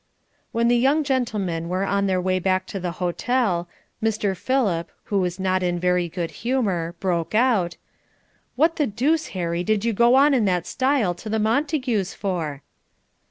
[0.51, 3.69] When the young gentlemen were on their way back to the hotel,
[4.01, 4.35] Mr.
[4.35, 7.77] Philip, who was not in very good humor, broke out,
[8.55, 12.63] "What the deuce, Harry, did you go on in that style to the Montagues for?"